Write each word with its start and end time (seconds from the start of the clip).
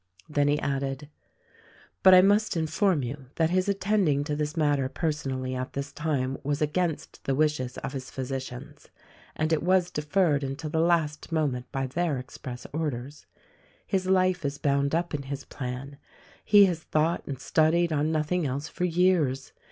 Then 0.27 0.47
he 0.47 0.59
added: 0.59 1.09
"But 2.01 2.15
I 2.15 2.21
must 2.23 2.57
inform 2.57 3.03
you 3.03 3.27
that 3.35 3.51
his 3.51 3.69
attending 3.69 4.23
to 4.23 4.35
this 4.35 4.57
matter 4.57 4.89
personally 4.89 5.53
at 5.53 5.73
this 5.73 5.91
time 5.93 6.39
was 6.43 6.59
against 6.59 7.23
the 7.25 7.35
wishes 7.35 7.77
of 7.77 7.93
his 7.93 8.09
physicians, 8.09 8.89
and 9.35 9.53
it 9.53 9.61
was 9.61 9.91
deferred 9.91 10.43
until 10.43 10.71
the 10.71 10.79
last 10.79 11.31
moment 11.31 11.71
by 11.71 11.85
their 11.85 12.17
express 12.17 12.65
orders. 12.73 13.27
His 13.85 14.07
life 14.07 14.43
is 14.43 14.57
bound 14.57 14.95
up 14.95 15.13
in 15.13 15.21
his 15.21 15.45
plan. 15.45 15.99
He 16.43 16.65
has 16.65 16.79
thought 16.79 17.21
and 17.27 17.39
studied 17.39 17.93
on 17.93 18.11
nothing 18.11 18.47
else 18.47 18.67
for 18.67 18.85
years. 18.85 19.51